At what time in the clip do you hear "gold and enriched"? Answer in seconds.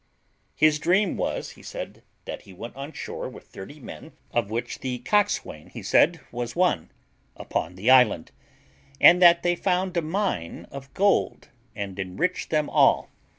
10.95-12.49